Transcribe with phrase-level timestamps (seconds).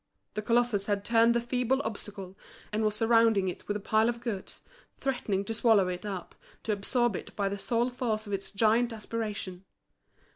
[0.33, 2.35] The colossus had turned the feeble obstacle,
[2.73, 4.61] and was surrounding it with a pile of goods,
[4.97, 8.93] threatening to swallow it up, to absorb it by the sole force of its giant
[8.93, 9.63] aspiration.